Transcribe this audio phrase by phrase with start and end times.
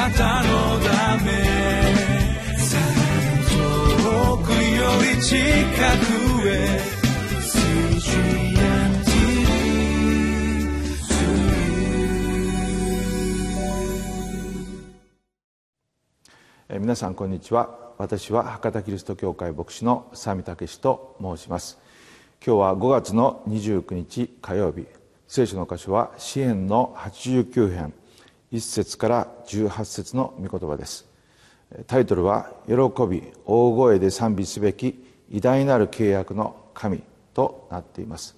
[0.00, 1.30] なたのため
[3.50, 6.80] 遠くより近くへ
[16.78, 17.92] 皆さんこんにちは。
[17.98, 21.78] 私は博多キリスト教会牧師の佐見武と申します。
[22.44, 24.86] 今日は5月の29日火曜日。
[25.28, 27.99] 聖書の箇所は詩篇の89編。
[28.52, 31.08] 1節から18節の御言葉です。
[31.86, 32.74] タイトルは「喜
[33.08, 37.02] び大声で賛美すべき偉大なる契約の神」
[37.32, 38.36] となっています。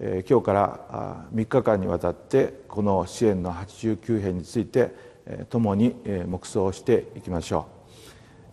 [0.00, 4.94] 今日から3日間にわたってこの支援の89編について
[5.50, 5.94] 共に
[6.26, 7.66] 黙想していきましょ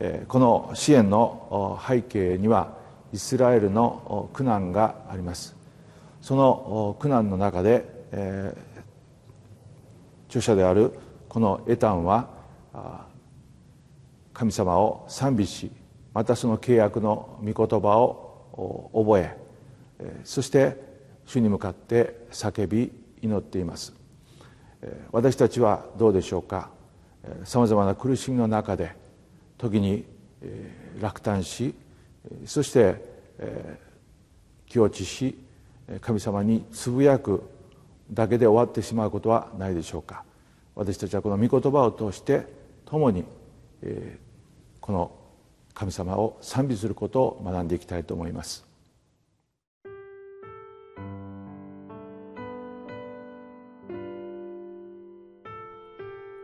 [0.02, 0.26] う。
[0.28, 2.76] この支援の背景には
[3.14, 5.56] イスラエルの苦難があります。
[6.22, 7.86] その苦難の中で
[10.34, 10.92] 著者である
[11.30, 12.28] このエタンは
[14.34, 15.70] 神様を賛美し
[16.12, 19.38] またその契約の御言葉を覚え
[20.24, 20.76] そして
[21.28, 23.94] 主に向かって叫び祈っています。
[25.12, 26.72] 私たちはどうでしょうか？
[27.46, 28.96] さまざまな苦しみの中で
[29.60, 30.06] 時に
[31.00, 31.76] 落胆し
[32.46, 32.96] そして
[34.66, 35.38] 気落ちし
[36.02, 37.44] 神様につぶやく
[38.12, 40.24] だけで終わってしまうことはないでしょうか。
[40.76, 42.48] 私たちはこの御言葉を通して
[42.86, 43.26] 共に
[44.82, 45.12] この
[45.74, 48.66] 神様を賛美することを学んでいきたいと思います。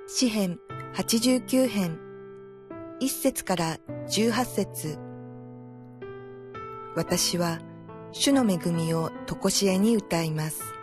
[0.07, 0.59] 詩編
[0.95, 1.99] 89編。
[2.99, 4.97] 1節から18節。
[6.95, 7.59] 私は
[8.11, 10.78] 主の恵みをとこしえに歌います。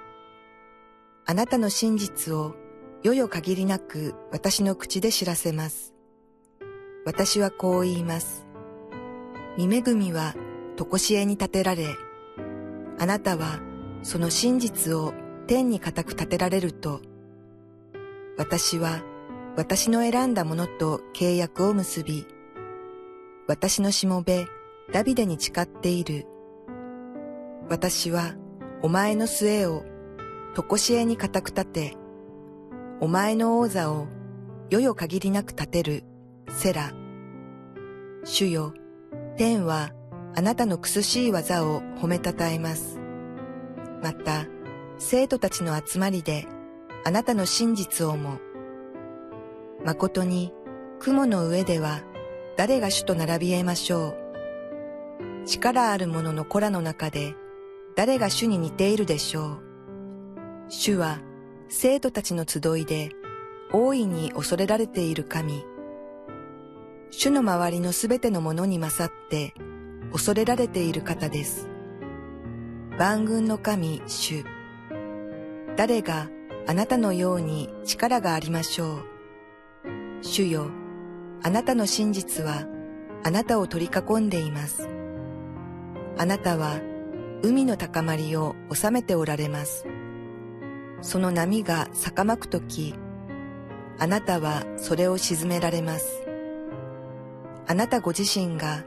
[1.29, 2.55] あなたの真実を
[3.03, 5.93] よよ限りなく私の口で知らせます。
[7.05, 8.47] 私はこう言います。
[9.59, 10.35] 見恵みは
[10.77, 11.89] とこしえに立てられ、
[12.99, 13.61] あなたは
[14.03, 15.15] その真実を
[15.49, 17.01] 天に固く立てられると、
[18.39, 19.03] 私は
[19.57, 22.27] 私の選んだものと契約を結び、
[23.49, 24.47] 私のしもべ、
[24.93, 26.27] ダビデに誓っている。
[27.69, 28.35] 私は、
[28.83, 29.83] お前の末を、
[30.57, 31.97] とこしえに固く立て、
[32.99, 34.07] お前の王座を、
[34.71, 36.03] よよ限りなく立てる、
[36.49, 36.93] セラ。
[38.25, 38.73] 主よ、
[39.37, 39.91] 天は、
[40.35, 42.99] あなたの苦しい技を褒めたたえます。
[44.03, 44.47] また、
[44.97, 46.47] 生徒たちの集まりで、
[47.05, 48.39] あなたの真実をも、
[49.85, 50.55] 誠に
[51.01, 52.01] 雲の上では
[52.57, 54.17] 誰が主と並び得ましょ
[55.43, 55.45] う。
[55.45, 57.35] 力ある者の子らの中で
[57.95, 59.66] 誰が主に似ているでしょう。
[60.69, 61.21] 主は
[61.69, 63.11] 生徒たちの集いで
[63.73, 65.65] 大いに恐れられている神。
[67.11, 69.55] 主の周りのすべてのものに勝って
[70.11, 71.69] 恐れられている方です。
[72.99, 74.45] 万軍の神主。
[75.77, 76.29] 誰が
[76.67, 79.05] あなたのように力がありましょう。
[80.23, 80.71] 主よ、
[81.45, 82.67] あなたの真実は
[83.23, 84.89] あなたを取り囲んでいます。
[86.19, 86.81] あなたは
[87.43, 89.87] 海の高まりを収めておられます。
[91.03, 92.95] その波が逆まくとき、
[93.99, 96.27] あなたはそれを沈められます。
[97.67, 98.85] あなたご自身が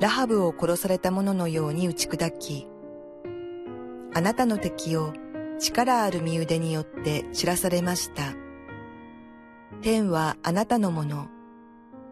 [0.00, 2.68] ラハブを殺された者のように打ち砕き、
[4.14, 5.12] あなたの敵を
[5.58, 8.34] 力ある身腕によって散らされました。
[9.80, 11.28] 天はあなたのもの、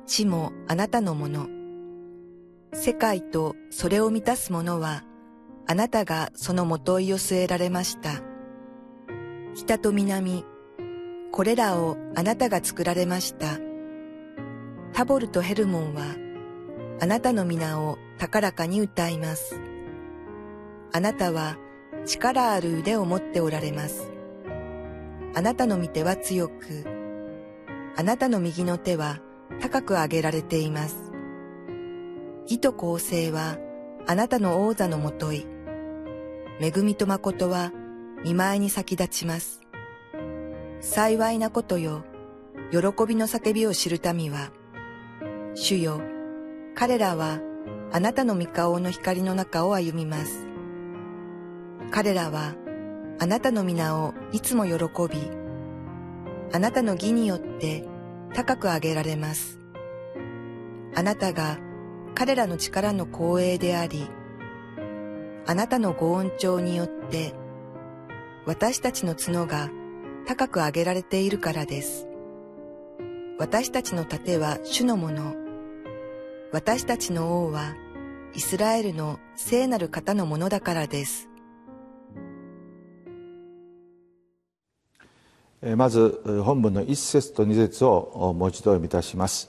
[0.06, 1.48] 地もあなたのもの。
[2.72, 5.04] 世界とそれを満たすものは、
[5.66, 8.29] あなたがその元いを据えられました。
[9.54, 10.44] 北と南、
[11.32, 13.58] これらをあなたが作られました。
[14.92, 16.04] タボルとヘルモンは、
[17.00, 19.60] あなたの皆を高らかに歌います。
[20.92, 21.56] あなたは
[22.06, 24.10] 力ある腕を持っておられます。
[25.34, 26.84] あなたの御手は強く、
[27.96, 29.18] あなたの右の手は
[29.60, 31.12] 高く上げられています。
[32.42, 33.58] 義と公正は
[34.06, 35.46] あなたの王座のもとい。
[36.60, 37.72] 恵みと誠は
[38.22, 39.62] 見舞いに先立ちます。
[40.80, 42.04] 幸いなことよ、
[42.70, 44.50] 喜びの叫びを知る民は、
[45.54, 46.02] 主よ、
[46.74, 47.40] 彼らは
[47.92, 50.46] あなたの御顔の光の中を歩みます。
[51.90, 52.54] 彼らは
[53.18, 54.74] あなたの皆をいつも喜
[55.12, 55.30] び、
[56.52, 57.84] あなたの義によって
[58.34, 59.58] 高く上げられます。
[60.94, 61.58] あなたが
[62.14, 64.08] 彼らの力の光栄であり、
[65.46, 67.34] あなたのご恩寵によって
[68.50, 69.70] 私たちの角が
[70.26, 72.08] 高く上げられているからです。
[73.38, 75.36] 私たちの盾は主のもの。
[76.50, 77.76] 私たちの王は
[78.34, 81.28] イスラエルの聖なる方のものだからです。
[85.76, 89.48] まず本文の一節と二節をもう一度読みいたします。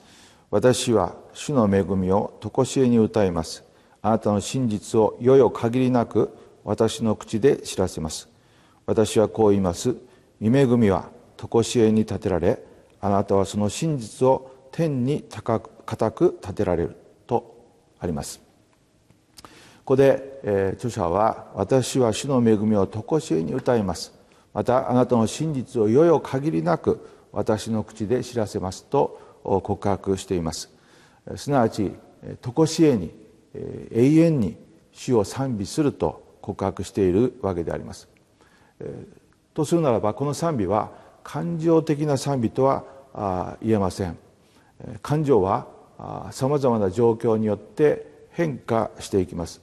[0.52, 3.64] 私は主の恵みを常しえに歌います。
[4.04, 8.31] あなたの真実をよよ限りなく私の口で知らせます。
[8.86, 9.96] 私はこう言います。
[10.42, 12.64] 御恵みは常しえに立てられ、
[13.00, 16.96] あなたはその真実を天に高く固く立てられる
[17.28, 17.66] と
[18.00, 18.42] あります。
[19.44, 19.50] こ
[19.84, 24.14] こで、えー、著者は「私は主の恵みを常しえに歌います」
[24.54, 30.70] またあなたの真実をよよ限りなく私の口で知らせますと告白しています。
[31.36, 31.92] すなわち
[32.42, 33.14] 常しえに
[33.54, 34.58] 永遠に
[34.92, 38.08] 主を賛美すると告白しているわけであります。
[39.54, 40.92] とするならばこの賛美は
[41.24, 44.18] 感情的な賛美とは言えません。
[45.02, 45.68] 感情は
[46.32, 49.62] さまざまな状況によって変化していきます。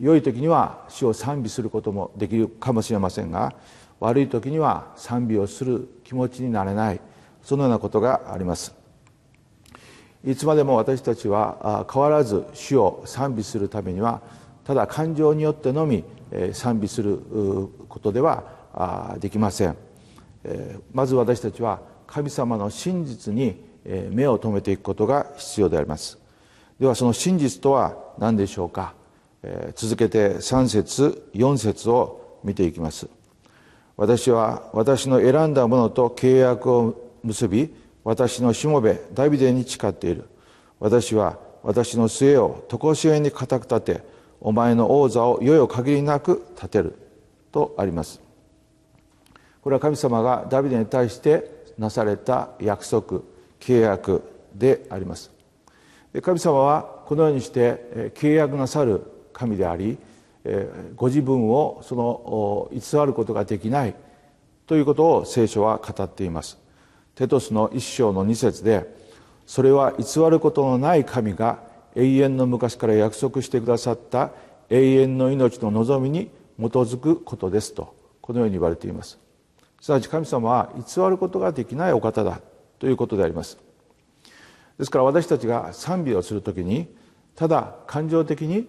[0.00, 3.52] 良い時には主を賛美することもできるかもしれませんが
[3.98, 7.00] 悪い時には賛美をする気持ちになれない。
[7.42, 8.74] そのようなことがあります。
[10.26, 14.20] いつまでも私たちは変わらず主を賛美するためには
[14.64, 16.04] ただ感情によってのみ
[16.52, 17.18] 賛美する
[17.88, 19.76] ことではできません。
[20.92, 23.62] まず私たちは神様の真実に
[24.10, 26.18] 目を留めていくことが必要であります。
[26.78, 28.94] ではその真実とは何でしょうか？
[29.74, 33.08] 続けて3節4節を見ていきます。
[33.96, 40.24] 私は私の選んだものと契約を結び私のしもべダビデに誓っている。
[40.78, 46.94] 私は私の末を常しえに固く立てお前の王座をよよ限りなく立てる
[47.52, 48.20] とあります。
[49.62, 53.20] これは神様がダビデに対してなされた約束
[53.58, 54.22] 契約
[54.54, 55.30] であります。
[56.22, 59.02] 神様はこのようにして契約なさる
[59.32, 59.98] 神であり
[60.96, 63.94] ご自分をその偽ることができない
[64.66, 66.58] ということを聖書は語っています。
[67.14, 68.94] テトスの一章の二節で
[69.46, 74.32] それは偽ることのない神が永遠の昔から約束してくださった
[74.68, 79.18] 永遠の命の望みに基づくことですとこのように言われています。
[79.80, 82.40] すなわち神様は偽ることができないお方だ
[82.78, 83.58] ということであります。
[84.78, 86.88] ですから私たちが賛美をする時に
[87.34, 88.66] ただ感情的に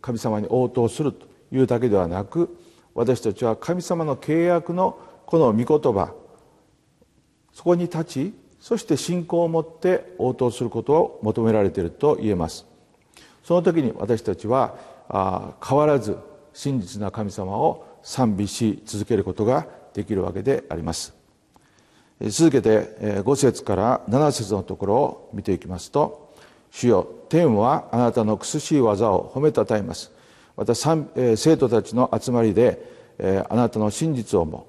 [0.00, 2.56] 神様に応答するというだけではなく
[2.94, 6.14] 私たちは神様の契約のこの御言葉
[7.52, 8.34] そこに立ち
[8.66, 12.66] そして信仰を持って応答することを求められていると言えます。
[13.44, 14.74] その時に私たちは
[15.64, 16.18] 変わらず
[16.52, 21.14] 真実な神様を賛美し続けることができるわけであります。
[22.22, 26.32] 続けて5節から7節のところを見ていきますと
[26.72, 30.10] 「主よ天はあなたの苦しい技を褒めたたえます」
[30.58, 34.66] また生徒たちの集まりであなたの真実をも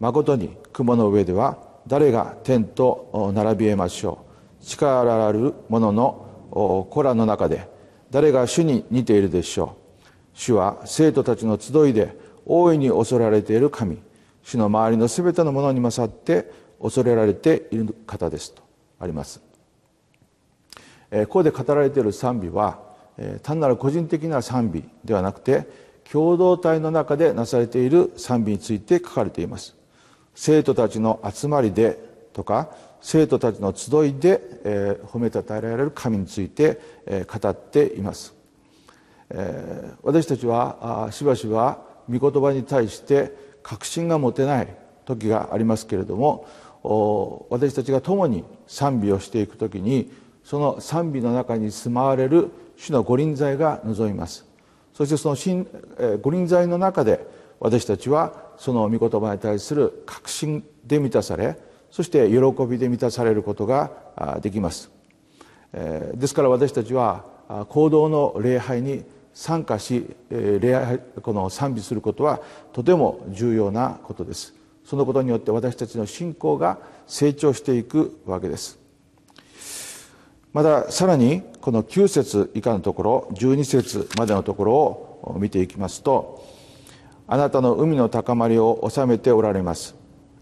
[0.00, 4.18] まことに雲の上では誰が天と並びえましょ
[4.60, 4.64] う。
[4.64, 7.68] 力ある者の子らの中で
[8.10, 10.08] 誰が主に似ているでしょう。
[10.34, 13.98] 主は生徒たちの集いで大いに恐られている神。
[14.42, 16.50] 主の周りのすべてのものに勝って
[16.80, 18.62] 恐れられている方ですと
[19.00, 19.40] あります。
[21.10, 22.80] ここで語られている賛美は
[23.42, 25.66] 単なる個人的な賛美ではなくて
[26.10, 29.74] 共同体の中でなされている賛美について書かれています。
[30.36, 31.98] 生徒たちの集まりで
[32.32, 32.68] とか
[33.00, 38.34] 生徒たちの集いで、えー、褒めたたえられる神について、えー、語っています、
[39.30, 44.68] えー、私たちはしばしば御言葉に対して確信が持てない
[45.06, 46.46] 時がありますけれども
[47.50, 50.12] 私たちが共に賛美をしていく時に
[50.44, 54.46] その賛美の中に住まわれる主の御臨在が望みます。
[54.94, 57.26] そしてその御臨在の中で
[57.60, 61.58] 私たちはその御言葉に対する確信で満たされ
[61.90, 63.90] そして喜びで満たされることが
[64.42, 64.90] できます。
[65.72, 67.24] ですから私たちは
[67.68, 72.40] 行動の礼拝に参加し礼拝この賛美することは
[72.72, 74.54] とても重要なことです。
[74.84, 78.78] そのことによって私たちの信仰が成長していくわけです。
[80.52, 86.42] またさらにこの9節以下のところ12節までのところを見ていきますと
[87.28, 89.96] あなたの海の高まりを治めておられます。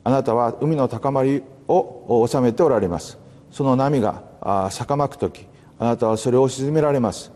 [0.04, 3.18] あなたは海の高まりを治めておられます。
[3.50, 4.22] その波が
[4.70, 5.46] 逆まく時
[5.78, 7.32] あなたはそれを沈められます。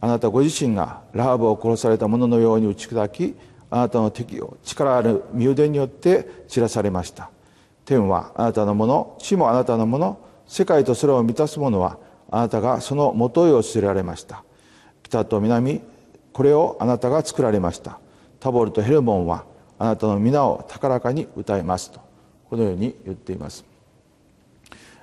[0.00, 3.34] あなたご自身がラハブを殺された者のように打ち砕き
[3.70, 7.30] あなたの敵を力ある身腕によって散らされました。
[7.84, 11.98] 天はあなたのもの地もあなたのもの世界とそれを満たすものは
[12.30, 14.44] あなたがその元へを据えられました。
[15.02, 15.80] 北と南
[16.32, 17.98] これをあなたが作られました。
[18.42, 19.44] タボルとヘルモンは
[19.78, 22.00] あなたの皆を高らかに歌いますと
[22.50, 23.64] このように言っています、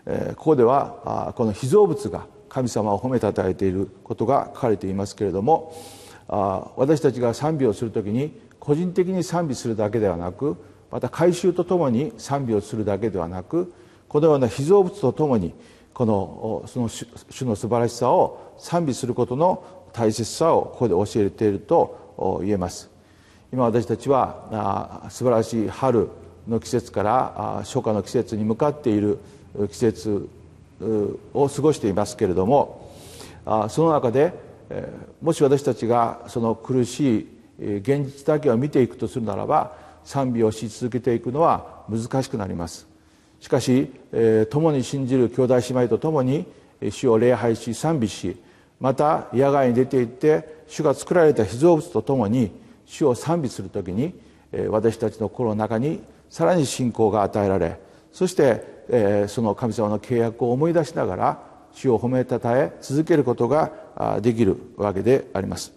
[0.06, 5.74] えー、ここではこの被造物が神様を褒めたたえていることが書かれていますけれども
[6.28, 10.58] あ私たちが賛美をする時に個人的に賛美するだけではなく
[10.92, 13.74] また改宗とともに賛美をするだけではなく
[14.10, 15.54] このような被造物とともに
[15.94, 17.06] このその主
[17.46, 22.99] の素晴らしさを賛美することの大切さをここで教えていると言えます。
[23.52, 26.10] 今私たちは素晴らしい春
[26.48, 29.18] の季節から初夏の季節に向かっている
[29.72, 30.30] 季節
[31.34, 32.94] を過ごしていますけれども
[33.70, 34.34] その中で
[35.22, 37.28] もし私たちがその苦し
[37.60, 42.88] い現実だけを見ていくとするならば賛美をし続けていくのは難しくなります。
[43.40, 43.90] しかし
[44.52, 46.46] 共に信じる兄弟姉妹と共に
[46.92, 48.38] 主を礼拝し賛美し
[48.80, 52.52] また野外に出て行って主が作られた被造物と共に
[52.90, 54.14] 主を賛美する時に
[54.70, 57.80] 私たちの心の中にさらに信仰が与えられ
[58.12, 65.72] そしてその神様の契約を思い出しながら主を褒めたたえ続けることができるわけであります。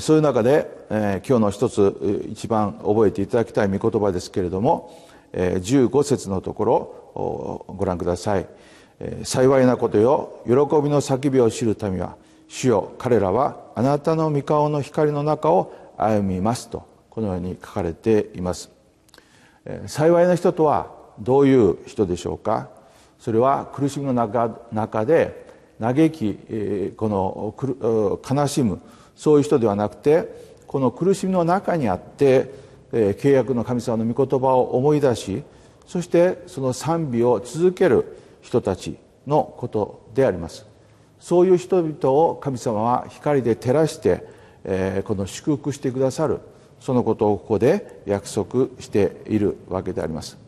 [0.00, 4.98] そういう中で今日の一つ一番覚えていただきたい御言葉ですけれども
[5.32, 8.48] 15節のところをご覧ください。
[9.22, 12.16] 幸いなことよ喜びの叫びを知る民は
[12.52, 18.70] 主よ彼らはあなたの御顔の光の中を歩みますとこのように書かれています。
[19.86, 20.90] 幸いな人とは
[21.20, 22.68] どういう人でしょうか？
[23.20, 25.46] それは苦しみの中で
[25.80, 28.80] 嘆きこの悲しむ
[29.14, 30.28] そういう人ではなくて
[30.66, 32.52] この苦しみの中にあって
[32.92, 35.44] 契約の神様の御言葉を思い出し
[35.86, 40.66] そしてその賛美を続ける人たちのことであります。
[41.20, 44.26] そういう人々を神様は光で照らして、
[44.64, 46.40] えこの祝福してくださる。
[46.80, 50.38] そのことをここで約束しているわけであります。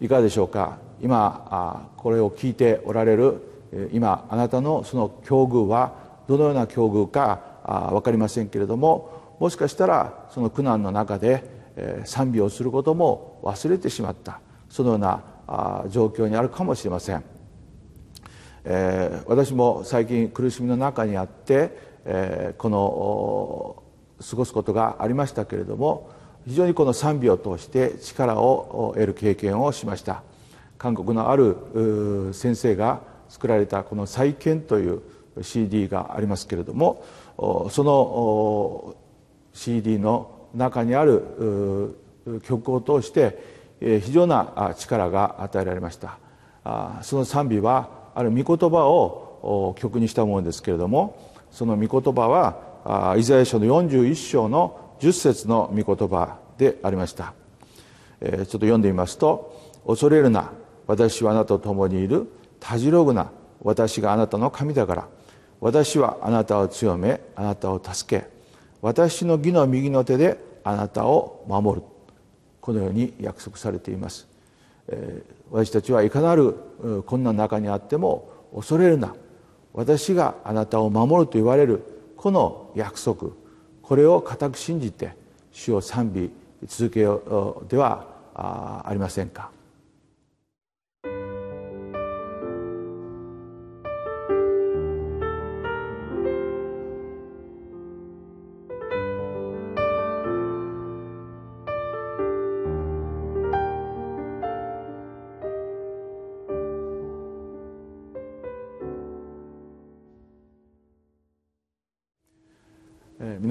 [0.00, 0.78] いかがでしょうか？
[1.02, 3.40] 今これを聞いておられる
[3.92, 5.94] 今あなたのその境遇は
[6.28, 7.40] どのような境遇か
[7.92, 11.44] 分かりませんけれどももしかしたらその苦難の中で
[12.04, 14.40] 賛美をすることも忘れてしまった。
[14.68, 15.22] そのような
[15.88, 17.24] 状況にあるかもしれません、
[18.64, 21.70] え私も最近苦しみの中にあって、
[22.04, 23.82] えこの
[24.30, 26.10] 過ごすことがありましたけれども
[26.46, 30.22] 非常にこの賛美を通して力を得る経験をしました。
[30.78, 35.02] 韓国のある先生が作られたこの「再建」という
[35.42, 37.04] CD がありますけれども
[37.70, 38.94] その
[39.52, 41.94] CD の中にある
[42.44, 46.18] 曲を通して非常な力が与えられました。
[47.02, 57.34] その賛美はある御言葉を曲にしたものですけれどもその御言葉はイザヤ書の41章の10節の御言葉でありました。
[58.20, 59.54] ちょっと読んでみますと
[59.86, 60.50] 「恐れるな
[60.88, 62.28] 私はあなたと共にいる。
[62.58, 63.30] たじろぐな
[63.62, 65.08] 私があなたの神だから。
[65.60, 68.26] 私はあなたを強めあなたを助け。
[68.82, 71.86] 私の義の右の手であなたを守る」
[72.60, 74.27] このように約束されています、
[75.50, 76.54] 私たちはいかなる
[77.06, 79.14] 困難の中にあっても恐れるな。
[79.74, 81.82] 私があなたを守ると言われる
[82.16, 83.28] この約束
[83.82, 85.14] これを固く信じて
[85.52, 86.30] 主を賛美
[86.66, 89.50] 続けようではありませんか。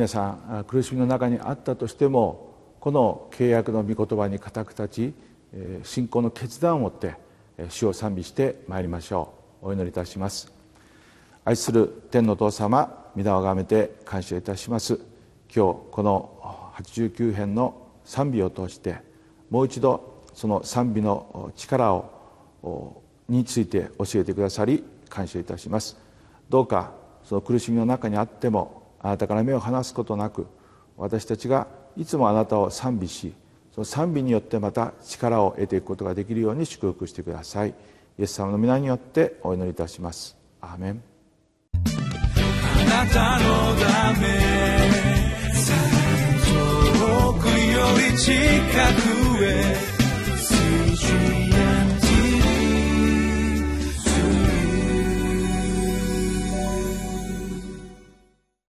[0.08, 5.14] 皆さん苦しみの中にあったとしてもこの契約の御言葉に固く立ち
[5.84, 7.16] 信仰の決断を持って
[7.68, 9.68] 主を賛美してまいりましょう。
[9.68, 10.50] お祈りいたします。
[11.44, 14.98] 愛する天の父様皆をがめて感謝いたします。
[15.54, 19.00] 今日この89編の賛美を通して
[19.50, 25.98] もう一度その賛美の力をについて教えてくださり感謝いたします。
[26.48, 26.94] どうか
[27.26, 30.48] その苦しみの中にあってもあなたから目を離すことなく
[30.98, 33.34] 私たちがいつもあなたを賛美し
[33.78, 37.76] その賛美によってまた力を得ていくことができるように祝福してください。
[38.18, 40.36] イエス様の皆によってお祈りいたします。
[40.62, 41.04] アーメン。
[41.74, 44.28] あなたのため
[46.48, 47.54] 遠くよ
[48.12, 48.34] り近
[49.38, 49.98] くへ